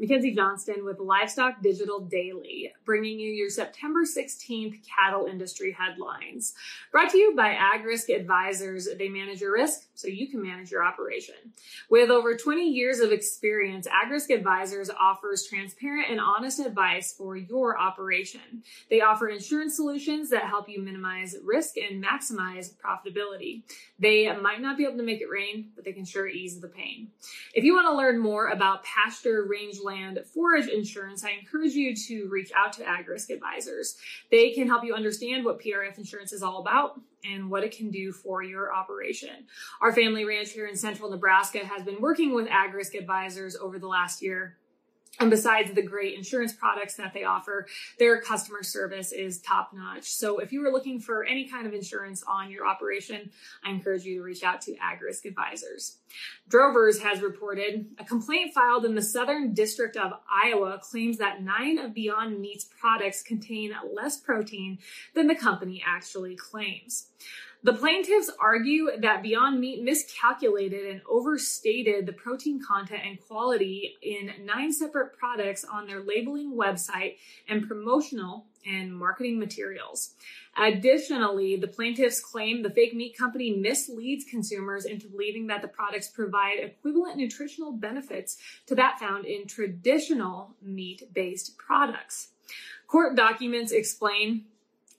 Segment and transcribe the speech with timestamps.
[0.00, 6.54] Mackenzie Johnston with Livestock Digital Daily, bringing you your September 16th cattle industry headlines.
[6.90, 8.88] Brought to you by AgRisk Advisors.
[8.96, 11.34] They manage your risk so you can manage your operation.
[11.90, 17.78] With over 20 years of experience, AgRisk Advisors offers transparent and honest advice for your
[17.78, 18.62] operation.
[18.88, 23.64] They offer insurance solutions that help you minimize risk and maximize profitability.
[23.98, 26.68] They might not be able to make it rain, but they can sure ease the
[26.68, 27.08] pain.
[27.52, 29.89] If you want to learn more about pasture rangeland
[30.32, 33.96] forage insurance, I encourage you to reach out to AgRisk Advisors.
[34.30, 37.90] They can help you understand what PRF insurance is all about and what it can
[37.90, 39.46] do for your operation.
[39.80, 43.88] Our family ranch here in central Nebraska has been working with AgRisk Advisors over the
[43.88, 44.56] last year
[45.18, 47.66] and besides the great insurance products that they offer,
[47.98, 50.04] their customer service is top notch.
[50.04, 53.30] So if you are looking for any kind of insurance on your operation,
[53.64, 55.98] I encourage you to reach out to AgRisk Advisors.
[56.48, 61.78] Drovers has reported a complaint filed in the Southern District of Iowa claims that nine
[61.78, 64.78] of Beyond Meat's products contain less protein
[65.14, 67.08] than the company actually claims.
[67.62, 74.30] The plaintiffs argue that Beyond Meat miscalculated and overstated the protein content and quality in
[74.46, 77.16] nine separate products on their labeling website
[77.48, 80.14] and promotional and marketing materials.
[80.56, 86.08] Additionally, the plaintiffs claim the fake meat company misleads consumers into believing that the products
[86.08, 92.28] provide equivalent nutritional benefits to that found in traditional meat based products.
[92.86, 94.46] Court documents explain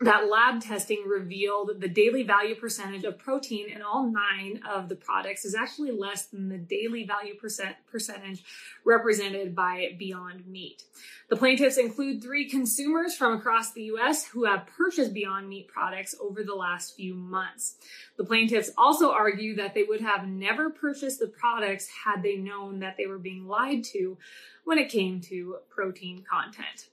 [0.00, 4.94] that lab testing revealed the daily value percentage of protein in all nine of the
[4.94, 8.44] products is actually less than the daily value percent percentage
[8.84, 10.84] represented by Beyond Meat.
[11.28, 14.24] The plaintiffs include three consumers from across the U.S.
[14.24, 17.74] who have purchased Beyond Meat products over the last few months.
[18.16, 22.78] The plaintiffs also argue that they would have never purchased the products had they known
[22.80, 24.16] that they were being lied to
[24.64, 26.88] when it came to protein content.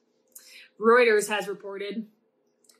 [0.80, 2.08] Reuters has reported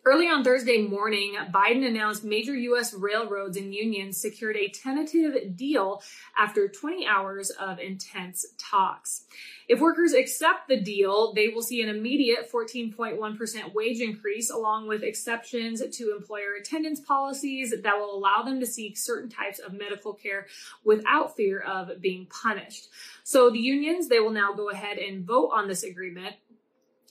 [0.08, 2.94] Early on Thursday morning, Biden announced major U.S.
[2.94, 6.04] railroads and unions secured a tentative deal
[6.38, 9.24] after 20 hours of intense talks.
[9.68, 15.02] If workers accept the deal, they will see an immediate 14.1% wage increase, along with
[15.02, 20.14] exceptions to employer attendance policies that will allow them to seek certain types of medical
[20.14, 20.46] care
[20.84, 22.90] without fear of being punished.
[23.24, 26.36] So the unions, they will now go ahead and vote on this agreement.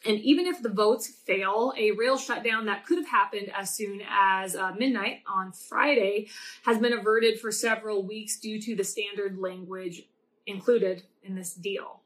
[0.06, 4.03] And even if the votes fail, a rail shutdown that could have happened as soon
[4.09, 6.28] as uh, midnight on Friday
[6.65, 10.03] has been averted for several weeks due to the standard language
[10.47, 12.00] included in this deal.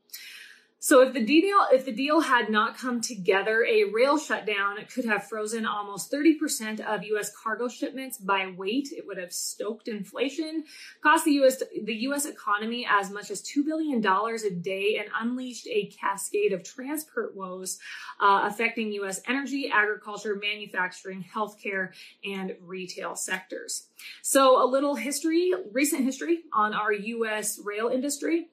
[0.80, 5.04] So if the deal if the deal had not come together, a rail shutdown could
[5.06, 8.90] have frozen almost 30% of US cargo shipments by weight.
[8.96, 10.64] It would have stoked inflation,
[11.02, 15.08] cost the US the US economy as much as 2 billion dollars a day and
[15.20, 17.80] unleashed a cascade of transport woes
[18.20, 21.90] uh, affecting US energy, agriculture, manufacturing, healthcare
[22.24, 23.88] and retail sectors.
[24.22, 28.50] So a little history, recent history on our US rail industry.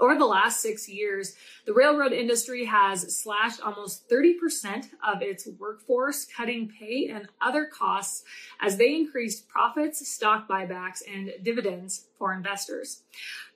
[0.00, 1.34] Over the last six years,
[1.66, 8.24] the railroad industry has slashed almost 30% of its workforce, cutting pay and other costs
[8.60, 13.02] as they increased profits, stock buybacks, and dividends for investors.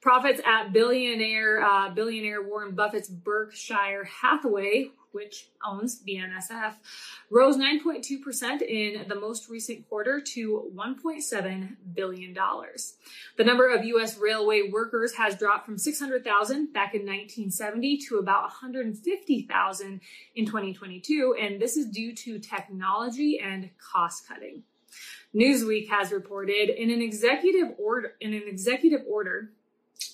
[0.01, 6.75] Profits at billionaire uh, billionaire Warren Buffett's Berkshire Hathaway which owns BNSF,
[7.31, 12.37] rose 9.2% in the most recent quarter to $1.7 billion.
[13.39, 14.19] The number of U.S.
[14.19, 20.01] railway workers has dropped from 600,000 back in 1970 to about 150,000
[20.35, 24.65] in 2022, and this is due to technology and cost cutting.
[25.35, 29.53] Newsweek has reported in an executive order in an executive order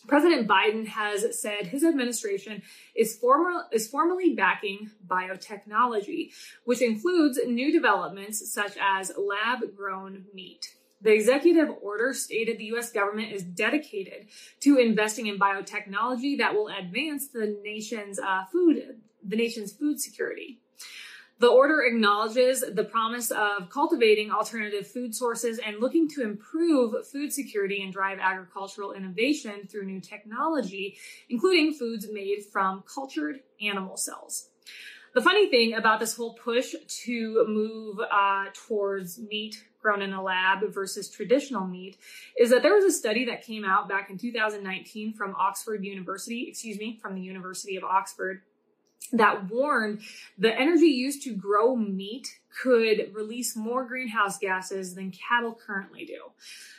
[0.06, 2.62] President Biden has said his administration
[2.94, 6.30] is, formal, is formally backing biotechnology,
[6.64, 10.74] which includes new developments such as lab grown meat.
[11.00, 14.28] The executive order stated the US government is dedicated
[14.60, 20.61] to investing in biotechnology that will advance the nation's uh, food, the nation's food security.
[21.42, 27.32] The order acknowledges the promise of cultivating alternative food sources and looking to improve food
[27.32, 30.96] security and drive agricultural innovation through new technology,
[31.28, 34.50] including foods made from cultured animal cells.
[35.16, 40.22] The funny thing about this whole push to move uh, towards meat grown in a
[40.22, 41.96] lab versus traditional meat
[42.38, 46.46] is that there was a study that came out back in 2019 from Oxford University,
[46.48, 48.42] excuse me, from the University of Oxford
[49.12, 50.00] that warned
[50.38, 56.18] the energy used to grow meat could release more greenhouse gases than cattle currently do.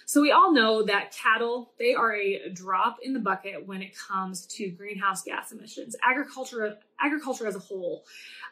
[0.06, 3.97] So we all know that cattle, they are a drop in the bucket when it
[3.97, 5.95] comes to greenhouse gas emissions.
[6.03, 8.03] Agriculture, agriculture as a whole,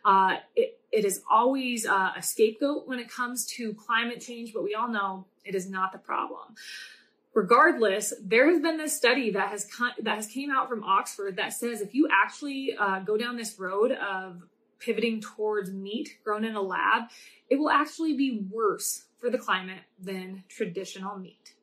[0.03, 4.63] uh, it, it is always uh, a scapegoat when it comes to climate change, but
[4.63, 6.55] we all know it is not the problem
[7.33, 9.67] regardless, there has been this study that has
[10.01, 13.59] that has came out from Oxford that says if you actually uh, go down this
[13.59, 14.43] road of
[14.79, 17.03] pivoting towards meat grown in a lab,
[17.49, 21.53] it will actually be worse for the climate than traditional meat.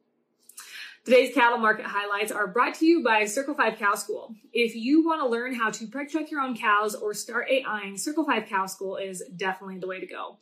[1.08, 4.34] Today's cattle market highlights are brought to you by Circle 5 Cow School.
[4.52, 7.96] If you want to learn how to preg check your own cows or start AIing,
[7.96, 10.36] Circle 5 Cow School is definitely the way to go.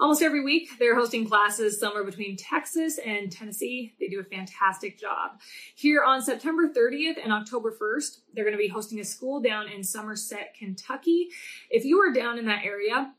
[0.00, 3.94] Almost every week, they're hosting classes somewhere between Texas and Tennessee.
[4.00, 5.38] They do a fantastic job.
[5.76, 9.68] Here on September 30th and October 1st, they're going to be hosting a school down
[9.68, 11.28] in Somerset, Kentucky.
[11.70, 13.12] If you are down in that area,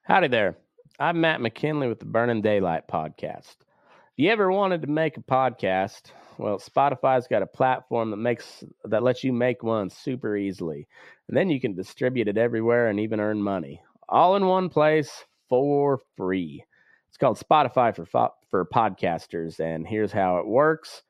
[0.04, 0.56] Howdy there.
[1.00, 3.56] I'm Matt McKinley with the Burning Daylight podcast.
[4.18, 8.64] If you ever wanted to make a podcast, well, Spotify's got a platform that makes
[8.86, 10.88] that lets you make one super easily.
[11.28, 13.82] And then you can distribute it everywhere and even earn money.
[14.10, 16.64] All in one place for free.
[17.10, 18.06] It's called Spotify for
[18.50, 21.04] for podcasters and here's how it works.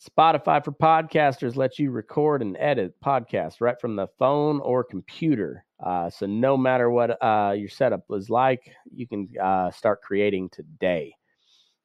[0.00, 5.64] Spotify for podcasters lets you record and edit podcasts right from the phone or computer.
[5.84, 10.48] Uh, so no matter what uh, your setup is like, you can uh, start creating
[10.50, 11.14] today.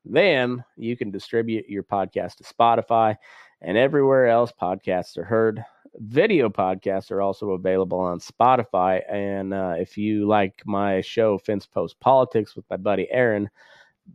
[0.04, 3.16] Then you can distribute your podcast to Spotify
[3.62, 5.64] and everywhere else podcasts are heard.
[5.96, 9.02] Video podcasts are also available on Spotify.
[9.12, 13.50] And uh, if you like my show, Fence Post Politics, with my buddy Aaron,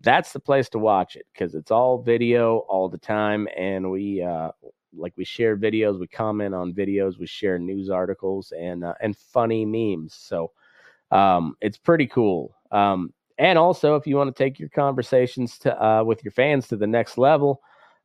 [0.00, 3.48] that's the place to watch it because it's all video all the time.
[3.56, 4.50] And we uh
[4.94, 9.16] like we share videos we comment on videos we share news articles and uh, and
[9.16, 10.14] funny memes.
[10.14, 10.52] So
[11.10, 12.54] um it's pretty cool.
[12.70, 16.68] Um and also if you want to take your conversations to uh with your fans
[16.68, 17.60] to the next level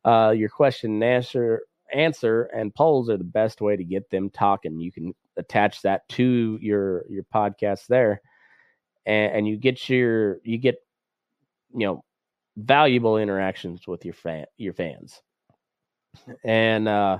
[0.06, 1.62] uh your question and answer
[1.94, 6.08] answer and polls are the best way to get them talking you can attach that
[6.10, 8.22] to your your podcast there
[9.06, 10.76] and, and you get your you get
[11.74, 12.04] you know
[12.58, 15.22] valuable interactions with your fan your fans
[16.44, 17.20] and uh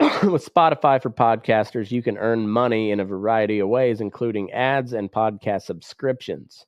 [0.22, 4.92] with Spotify for podcasters, you can earn money in a variety of ways, including ads
[4.92, 6.66] and podcast subscriptions.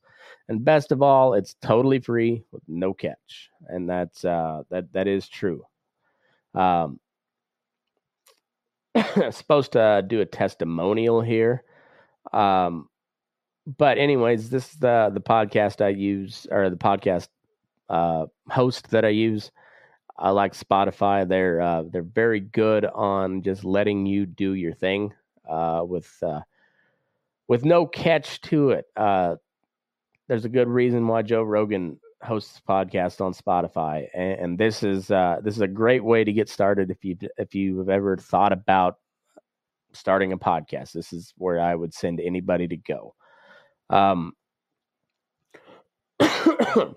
[0.49, 5.07] And best of all, it's totally free with no catch, and that's uh, that that
[5.07, 5.65] is true.
[6.55, 7.01] Um,
[9.31, 11.63] supposed to do a testimonial here,
[12.33, 12.89] um,
[13.79, 17.29] but anyways, this is the the podcast I use or the podcast
[17.89, 19.51] uh, host that I use.
[20.19, 21.27] I like Spotify.
[21.27, 25.13] They're uh, they're very good on just letting you do your thing
[25.49, 26.41] uh, with uh,
[27.49, 28.87] with no catch to it.
[28.97, 29.37] Uh,
[30.29, 35.11] there's a good reason why Joe Rogan hosts podcast on Spotify, and, and this is
[35.11, 38.53] uh, this is a great way to get started if you if you've ever thought
[38.53, 38.97] about
[39.93, 40.93] starting a podcast.
[40.93, 43.15] This is where I would send anybody to go.
[43.89, 44.33] Um,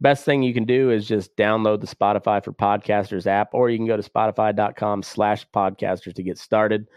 [0.00, 3.78] best thing you can do is just download the Spotify for Podcasters app, or you
[3.78, 6.88] can go to spotify.com slash podcasters to get started.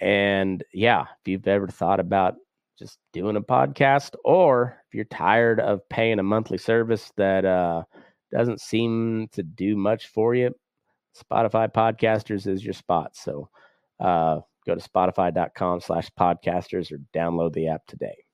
[0.00, 2.36] And yeah, if you've ever thought about
[2.78, 7.82] just doing a podcast, or if you're tired of paying a monthly service that uh,
[8.32, 10.54] doesn't seem to do much for you,
[11.16, 13.16] Spotify Podcasters is your spot.
[13.16, 13.48] So
[14.00, 18.25] uh, go to spotify.com slash podcasters or download the app today.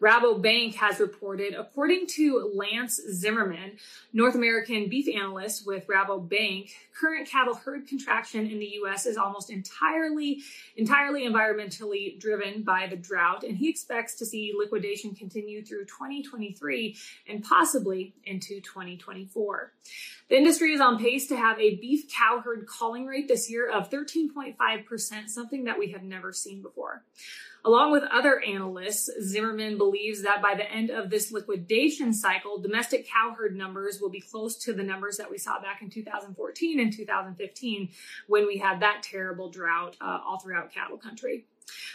[0.00, 3.78] Rabobank has reported, according to Lance Zimmerman,
[4.12, 9.06] North American beef analyst with Rabobank, current cattle herd contraction in the U.S.
[9.06, 10.42] is almost entirely,
[10.76, 16.94] entirely environmentally driven by the drought, and he expects to see liquidation continue through 2023
[17.28, 19.72] and possibly into 2024.
[20.28, 23.70] The industry is on pace to have a beef cow herd culling rate this year
[23.70, 27.04] of 13.5%, something that we have never seen before.
[27.66, 33.08] Along with other analysts, Zimmerman believes that by the end of this liquidation cycle, domestic
[33.08, 36.78] cow herd numbers will be close to the numbers that we saw back in 2014
[36.78, 37.88] and 2015
[38.28, 41.44] when we had that terrible drought uh, all throughout cattle country.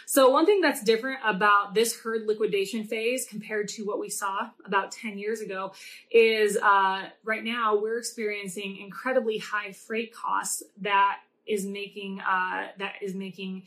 [0.04, 4.50] So one thing that's different about this herd liquidation phase compared to what we saw
[4.66, 5.72] about 10 years ago
[6.10, 12.94] is uh, right now we're experiencing incredibly high freight costs that is making uh, that
[13.00, 13.64] is making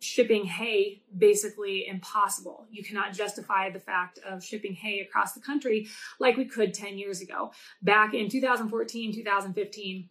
[0.00, 2.66] shipping hay basically impossible.
[2.70, 5.88] You cannot justify the fact of shipping hay across the country
[6.18, 7.52] like we could 10 years ago.
[7.82, 10.08] Back in 2014, 2015,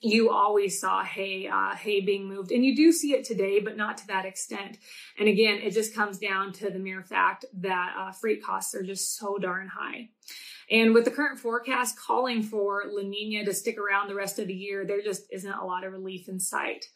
[0.00, 3.76] you always saw hay uh, hay being moved and you do see it today but
[3.76, 4.78] not to that extent
[5.18, 8.84] and again it just comes down to the mere fact that uh, freight costs are
[8.84, 10.08] just so darn high
[10.70, 14.46] and with the current forecast calling for la nina to stick around the rest of
[14.46, 16.86] the year there just isn't a lot of relief in sight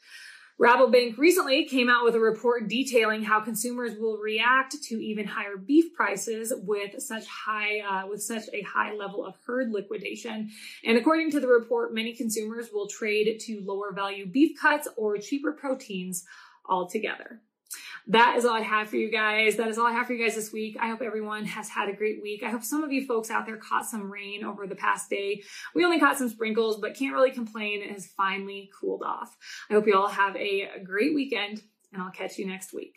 [0.61, 5.57] Rabobank recently came out with a report detailing how consumers will react to even higher
[5.57, 10.51] beef prices with such high uh, with such a high level of herd liquidation.
[10.85, 15.19] And according to the report, many consumers will trade to lower value beef cuts or
[15.19, 16.25] cheaper proteins
[16.69, 17.41] altogether
[18.09, 19.57] that is all I have for you guys.
[19.57, 20.77] That is all I have for you guys this week.
[20.81, 22.43] I hope everyone has had a great week.
[22.43, 25.43] I hope some of you folks out there caught some rain over the past day.
[25.75, 27.83] We only caught some sprinkles, but can't really complain.
[27.83, 29.37] It has finally cooled off.
[29.71, 32.97] I hope you all have a great weekend and I'll catch you next week.